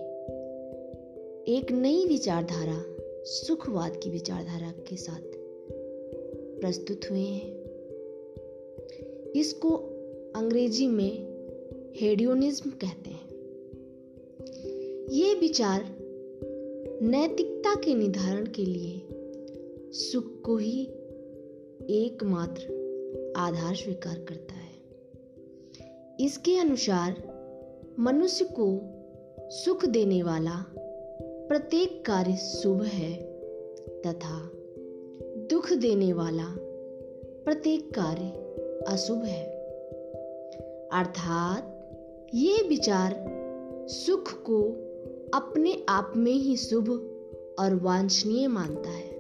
एक 1.57 1.73
नई 1.73 2.07
विचारधारा, 2.07 2.85
सुखवाद 3.25 3.97
की 3.97 4.11
विचारधारा 4.11 4.71
के 4.71 4.97
साथ 4.97 5.23
प्रस्तुत 6.61 7.01
हुए 7.11 7.21
हैं। 7.21 7.59
इसको 9.37 9.83
अंग्रेज़ी 10.37 10.87
में 10.87 11.29
हेडियोनिज्म 11.97 12.71
कहते 12.71 13.11
हैं। 13.11 13.28
ये 15.11 15.34
विचार 15.34 15.84
नैतिकता 17.03 17.75
के 17.75 17.94
निर्धारण 17.94 18.46
के 18.46 18.64
लिए 18.64 19.08
सुख 19.93 20.43
को 20.43 20.57
ही 20.57 20.82
एकमात्र 21.90 22.62
आधार 23.36 23.75
स्वीकार 23.75 24.18
करता 24.18 24.54
है। 24.54 24.82
इसके 26.21 26.58
अनुसार 26.58 27.16
मनुष्य 27.99 28.49
को 28.61 28.80
सुख 29.50 29.85
देने 29.85 30.22
वाला 30.22 30.64
प्रत्येक 31.49 32.05
कार्य 32.06 32.36
शुभ 32.36 32.83
है 32.83 33.22
तथा 34.06 34.50
दुख 35.50 35.72
देने 35.72 36.12
वाला 36.12 36.55
प्रत्येक 37.44 37.91
कार्य 37.98 38.28
अशुभ 38.88 39.22
है। 39.22 39.44
अर्थात 40.92 41.91
ये 42.34 42.69
विचार 42.69 43.38
सुख 43.88 44.33
को 44.33 44.84
अपने 45.34 45.87
आप 45.89 46.12
में 46.17 46.33
ही 46.33 46.56
शुभ 46.56 46.89
और 47.59 47.75
वांछनीय 47.75 48.47
मानता 48.48 48.91
है। 48.91 49.19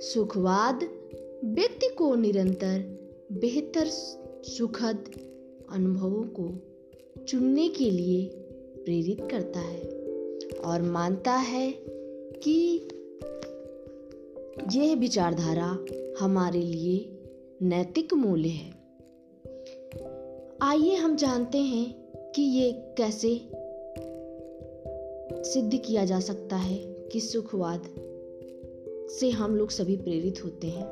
सुखवाद 0.00 0.80
व्यक्ति 1.44 1.88
को 1.88 2.14
निरंतर 2.14 2.98
बेहतर 3.32 3.86
सुखद 3.86 5.04
अनुभवों 5.70 6.24
को 6.40 6.48
चुनने 7.24 7.68
के 7.68 7.90
लिए 7.90 8.30
प्रेरित 8.84 9.28
करता 9.30 9.60
है 9.60 9.82
और 10.64 10.82
मानता 10.82 11.32
है 11.32 11.72
कि 12.44 12.88
यह 14.74 14.96
विचारधारा 14.96 15.78
हमारे 16.20 16.60
लिए 16.60 17.18
नैतिक 17.62 18.14
मूल्य 18.14 18.48
है। 18.48 18.70
आइए 20.62 20.94
हम 20.94 21.16
जानते 21.16 21.58
हैं 21.58 21.94
कि 22.32 22.42
ये 22.42 22.72
कैसे 22.72 23.48
सिद्ध 25.46 25.78
किया 25.78 26.04
जा 26.04 26.20
सकता 26.20 26.56
है 26.56 26.78
कि 27.12 27.20
सुखवाद 27.20 27.82
से 29.10 29.30
हम 29.30 29.56
लोग 29.56 29.70
सभी 29.70 29.96
प्रेरित 29.96 30.44
होते 30.44 30.66
हैं। 30.66 30.86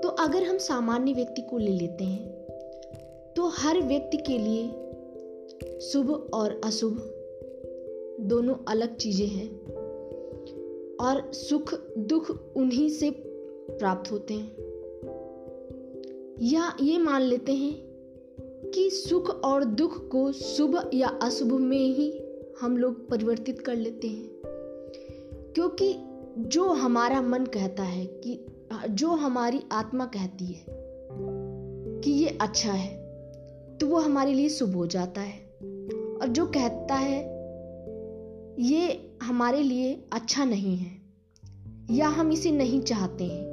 तो 0.00 0.08
अगर 0.08 0.42
हम 0.42 0.58
सामान्य 0.58 1.12
व्यक्ति 1.12 1.42
को 1.42 1.58
ले 1.58 1.72
लेते 1.72 2.04
हैं 2.04 2.28
तो 3.36 3.46
हर 3.48 3.80
व्यक्ति 3.80 4.16
के 4.16 4.38
लिए 4.38 5.80
शुभ 5.80 6.10
और 6.34 6.60
अशुभ 6.64 6.96
दोनों 8.20 8.54
अलग 8.68 8.96
चीज़ें 8.96 9.26
हैं 9.26 9.48
और 10.96 11.32
सुख, 11.32 11.74
दुख 11.98 12.54
उन्हीं 12.56 12.88
से 12.90 13.10
प्राप्त 13.70 14.12
होते 14.12 14.34
हैं। 14.34 14.50
या 16.42 16.76
ये 16.80 16.98
मान 16.98 17.22
लेते 17.22 17.52
हैं 17.52 17.74
कि 18.70 18.90
सुख 18.90 19.30
और 19.30 19.64
दुख 19.64 20.08
को 20.08 20.32
शुभ 20.32 20.90
या 20.94 21.08
अशुभ 21.08 21.52
में 21.52 21.94
ही 21.94 22.10
हम 22.60 22.76
लोग 22.76 23.08
परिवर्तित 23.08 23.60
कर 23.60 23.76
लेते 23.76 24.08
हैं। 24.08 24.28
क्योंकि 25.54 25.96
जो 26.38 26.68
हमारा 26.68 27.22
मन 27.22 27.44
कहता 27.44 27.82
है 27.82 28.06
कि, 28.06 28.46
जो 28.90 29.08
हमारी 29.08 29.62
आत्मा 29.72 30.04
कहती 30.04 30.46
है 30.46 30.66
कि 32.00 32.10
ये 32.10 32.38
अच्छा 32.40 32.72
है 32.72 32.96
तो 33.78 33.86
वो 33.86 33.98
हमारे 33.98 34.34
लिए 34.34 34.48
शुभ 34.48 34.74
हो 34.74 34.86
जाता 34.86 35.20
है। 35.20 35.38
और 36.20 36.28
जो 36.28 36.46
कहता 36.46 36.94
है, 36.94 37.20
ये 38.58 39.10
हमारे 39.22 39.62
लिए 39.62 40.04
अच्छा 40.12 40.44
नहीं 40.44 40.76
है, 40.76 41.02
या 41.90 42.08
हम 42.08 42.32
इसे 42.32 42.50
नहीं 42.50 42.80
चाहते 42.80 43.24
हैं, 43.24 43.50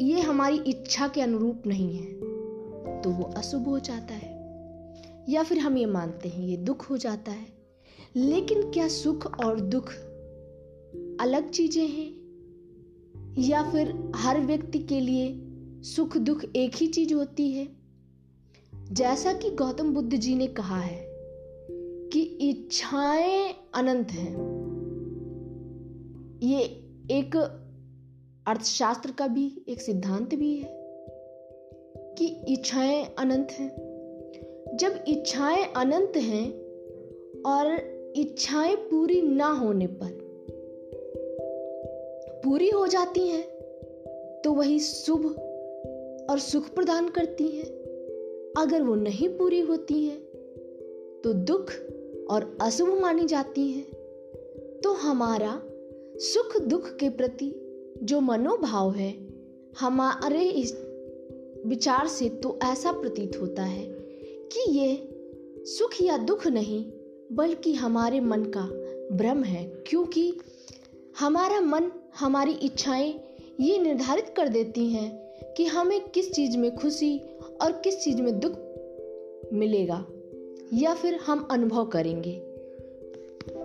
ये 0.00 0.20
हमारी 0.20 0.56
इच्छा 0.56 1.08
के 1.08 1.20
अनुरूप 1.20 1.62
नहीं 1.66 1.96
है 1.96 2.12
तो 3.02 3.10
वो 3.10 3.24
अशुभ 3.24 3.64
हो 3.64 3.78
जाता 3.78 4.14
है। 4.14 4.40
या 5.28 5.42
फिर 5.42 5.58
हम 5.58 5.76
ये 5.76 5.86
मानते 5.86 6.28
हैं, 6.28 6.48
ये 6.48 6.56
दुख 6.56 6.90
हो 6.90 6.96
जाता 6.96 7.32
है। 7.32 7.59
लेकिन 8.16 8.70
क्या 8.70 8.88
सुख 8.88 9.44
और 9.44 9.60
दुख 9.60 9.92
अलग 11.20 11.50
चीज़ें 11.50 11.86
हैं? 11.86 12.20
या 13.38 13.70
फिर 13.70 14.12
हर 14.16 14.40
व्यक्ति 14.40 14.78
के 14.78 15.00
लिए 15.00 15.40
सुख 15.82 16.16
दुख 16.16 16.44
एक 16.56 16.72
ही 16.74 16.86
चीज़ 16.86 17.14
होती 17.14 17.50
है? 17.50 17.68
जैसा 18.92 19.32
कि 19.32 19.50
गौतम 19.50 19.94
बुद्ध 19.94 20.16
जी 20.16 20.34
ने 20.34 20.46
कहा 20.46 20.80
है 20.80 21.06
कि 22.12 22.20
इच्छाएँ 22.20 23.54
अनंत 23.74 24.10
हैं। 24.10 24.34
ये 26.42 26.60
एक 27.10 27.36
अर्थशास्त्र 28.46 29.12
का 29.12 29.26
भी, 29.26 29.64
एक 29.68 29.80
सिद्धांत 29.80 30.34
भी 30.34 30.56
है 30.56 30.70
कि 32.18 32.26
इच्छाएँ 32.26 33.14
अनंत 33.18 33.48
हैं। 33.50 33.70
जब 34.76 35.04
इच्छाएँ 35.08 35.64
अनंत 35.64 36.12
हैं 36.16 36.52
और 37.42 37.99
इच्छाएँ 38.16 38.76
पूरी 38.76 39.20
ना 39.22 39.48
होने 39.52 39.86
पर। 39.86 40.18
पूरी 42.44 42.68
हो 42.70 42.86
जाती 42.86 43.26
हैं 43.28 43.42
तो 44.44 44.52
वही 44.52 44.78
शुभ 44.78 45.26
और 46.30 46.38
सुख 46.38 46.68
प्रदान 46.68 47.08
करती 47.08 47.48
हैं। 47.48 47.66
अगर 48.58 48.82
वो 48.82 48.94
नहीं 48.94 49.28
पूरी 49.28 49.60
होती 49.60 50.04
हैं 50.04 50.18
तो 51.24 51.32
दुख 51.32 51.72
और 52.30 52.58
अशुभ 52.62 52.88
मानी 53.00 53.24
जाती 53.24 53.68
हैं। 53.68 54.80
तो 54.80 54.92
हमारा 54.92 55.60
सुख 56.16 56.60
दुख 56.60 56.96
के 56.96 57.08
प्रति 57.08 57.52
जो 58.02 58.20
मनोभाव 58.20 58.92
है, 58.92 59.14
हमारे 59.80 60.42
इस 60.42 60.74
विचार 61.66 62.06
से 62.06 62.28
तो 62.28 62.58
ऐसा 62.64 62.92
प्रतीत 62.92 63.40
होता 63.40 63.62
है 63.62 63.86
कि 64.52 64.70
ये 64.70 65.08
सुख 65.66 66.02
या 66.02 66.16
दुख 66.16 66.46
नहीं 66.46 66.84
बल्कि 67.32 67.72
हमारे 67.74 68.20
मन 68.20 68.44
का 68.44 68.62
भ्रम 69.16 69.42
है, 69.44 69.64
क्योंकि 69.86 70.32
हमारा 71.18 71.60
मन, 71.60 71.90
हमारी 72.18 72.52
इच्छाएँ 72.52 73.20
ये 73.60 73.78
निर्धारित 73.78 74.32
कर 74.36 74.48
देती 74.48 74.88
हैं 74.88 75.54
कि 75.56 75.64
हमें 75.64 76.00
किस 76.08 76.32
चीज़ 76.32 76.56
में 76.58 76.76
खुशी 76.76 77.18
और 77.62 77.72
किस 77.72 77.98
चीज़ 78.04 78.22
में 78.22 78.40
दुख 78.40 78.52
मिलेगा, 79.52 80.04
या 80.72 80.94
फिर 80.94 81.14
हम 81.14 81.48
अनुभव 81.50 81.86
करेंगे। 81.86 82.30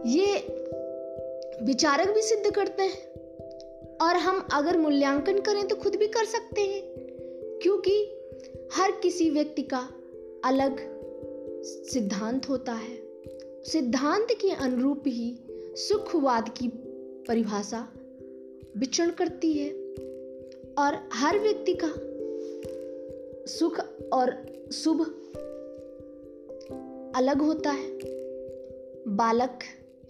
ये 0.05 0.35
विचारक 1.65 2.09
भी 2.09 2.21
सिद्ध 2.21 2.51
करते 2.51 2.83
हैं, 2.83 3.13
और 4.01 4.15
हम 4.15 4.47
अगर 4.53 4.77
मूल्यांकन 4.77 5.39
करें 5.39 5.67
तो 5.67 5.75
खुद 5.75 5.95
भी 5.95 6.07
कर 6.07 6.25
सकते 6.25 6.61
हैं, 6.61 6.81
क्योंकि 7.61 7.97
हर 8.73 8.91
किसी 8.91 9.29
व्यक्ति 9.29 9.61
का 9.63 9.87
अलग 10.45 10.77
सिद्धांत 11.63 12.49
होता 12.49 12.73
है। 12.73 13.04
सिद्धांत 13.65 14.27
के 14.31 14.49
अनुरूप 14.49 15.03
ही 15.07 15.37
सुखवाद 15.75 16.49
की 16.49 16.67
परिभाषा 17.27 17.87
विचरण 18.77 19.09
करती 19.09 19.53
है 19.53 19.69
और 20.73 21.09
हर 21.13 21.39
व्यक्ति 21.39 21.77
का 21.83 21.87
सुख 23.45 23.79
और 24.13 24.31
शुभ 24.71 25.01
अलग 27.15 27.41
होता 27.41 27.71
है। 27.71 27.99
बालक 29.07 29.59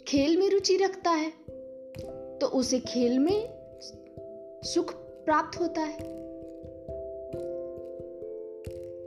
खेल 0.07 0.37
में 0.37 0.49
रुचि 0.49 0.77
रखता 0.77 1.11
है 1.11 1.31
तो 2.39 2.47
उसे 2.47 2.79
खेल 2.79 3.19
में 3.19 3.49
सुख 4.63 4.93
प्राप्त 5.25 5.59
होता 5.59 5.81
है। 5.81 5.99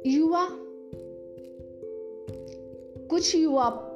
युवा, 0.06 0.48
कुछ 3.10 3.34
युवा 3.34 3.94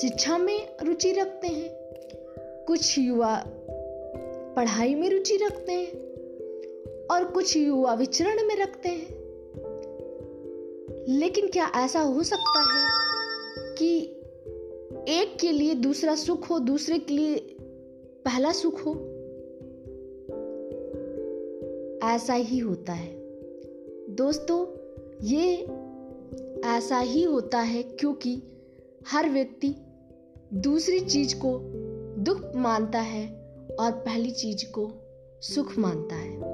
शिक्षा 0.00 0.38
में 0.38 0.68
रुचि 0.82 1.12
रखते 1.12 1.48
हैं। 1.48 1.70
कुछ 2.66 2.98
युवा 2.98 3.44
पढ़ाई 4.56 4.94
में 4.94 5.10
रुचि 5.10 5.36
रखते 5.36 5.72
हैं 5.72 5.92
और 7.06 7.24
कुछ 7.24 7.56
युवा 7.56 7.94
विचरण 7.94 8.46
में 8.46 8.56
रखते 8.56 8.88
हैं। 8.88 9.24
लेकिन 11.08 11.48
क्या 11.48 11.72
ऐसा 11.76 12.00
हो 12.00 12.22
सकता 12.22 12.60
है 12.60 12.88
कि 13.74 13.98
एक 15.08 15.38
के 15.40 15.52
लिए 15.52 15.74
दूसरा 15.74 16.14
सुख 16.14 16.50
हो, 16.50 16.58
दूसरे 16.58 16.98
के 16.98 17.14
लिए 17.14 17.56
पहला 18.24 18.52
सुख 18.52 18.86
हो? 18.86 18.92
ऐसा 22.08 22.34
ही 22.34 22.58
होता 22.58 22.92
है। 22.92 23.14
दोस्तों, 24.10 24.66
ये 25.22 25.56
ऐसा 26.64 26.98
ही 26.98 27.22
होता 27.22 27.60
है 27.60 27.82
क्योंकि 27.82 28.42
हर 29.08 29.30
व्यक्ति 29.30 29.74
दूसरी 30.56 31.00
चीज़ 31.00 31.36
को 31.36 31.60
दुख 32.18 32.56
मानता 32.56 33.00
है 33.00 33.26
और 33.80 33.92
पहली 33.92 34.30
चीज़ 34.30 34.70
को 34.70 34.92
सुख 35.40 35.78
मानता 35.78 36.16
है। 36.16 36.53